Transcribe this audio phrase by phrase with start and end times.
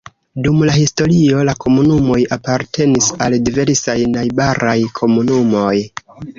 [0.45, 5.75] Dum la historio la komunumoj apartenis al diversaj najbaraj komunumoj.